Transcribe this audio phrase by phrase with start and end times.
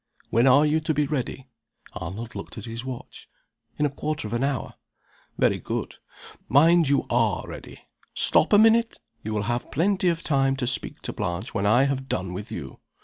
[0.31, 1.45] "When are you to be ready?"
[1.93, 3.29] Arnold looked at his watch.
[3.77, 4.73] "In a quarter of an hour."
[5.37, 5.97] "Very good.
[6.49, 7.81] Mind you are ready.
[8.15, 8.99] Stop a minute!
[9.23, 12.51] you will have plenty of time to speak to Blanche when I have done with
[12.51, 12.79] you.